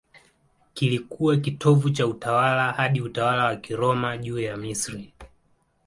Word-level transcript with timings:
Kilikuwa 0.73 1.37
kitovu 1.37 1.89
cha 1.89 2.07
utawala 2.07 2.71
hadi 2.71 3.01
utawala 3.01 3.45
wa 3.45 3.55
Kiroma 3.55 4.17
juu 4.17 4.39
ya 4.39 4.57
Misri. 4.57 5.13